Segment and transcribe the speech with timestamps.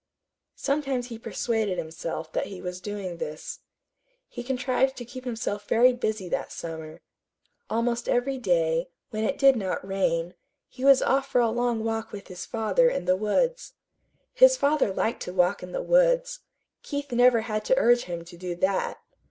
[0.55, 3.59] Sometimes he persuaded himself that he was doing this.
[4.27, 7.01] He contrived to keep himself very busy that summer.
[7.69, 10.33] Almost every day, when it did not rain,
[10.67, 13.73] he was off for a long walk with his father in the woods.
[14.33, 16.39] His father liked to walk in the woods.
[16.81, 19.01] Keith never had to urge him to do that.